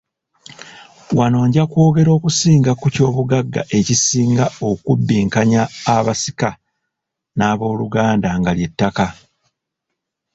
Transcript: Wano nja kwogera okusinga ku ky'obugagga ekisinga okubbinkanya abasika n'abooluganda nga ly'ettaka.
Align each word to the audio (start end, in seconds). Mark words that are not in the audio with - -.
Wano 1.17 1.39
nja 1.47 1.63
kwogera 1.71 2.11
okusinga 2.17 2.71
ku 2.79 2.85
ky'obugagga 2.93 3.61
ekisinga 3.77 4.45
okubbinkanya 4.69 5.61
abasika 5.95 6.49
n'abooluganda 7.37 8.29
nga 8.39 8.51
ly'ettaka. 8.57 9.07